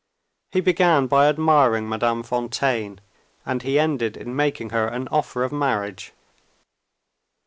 He 0.51 0.61
began 0.61 1.05
by 1.05 1.27
admiring 1.29 1.87
Madame 1.87 2.23
Fontaine; 2.23 3.01
and 3.45 3.61
he 3.61 3.77
ended 3.77 4.17
in 4.17 4.35
making 4.35 4.71
her 4.71 4.87
an 4.87 5.07
offer 5.09 5.43
of 5.43 5.51
marriage." 5.51 6.11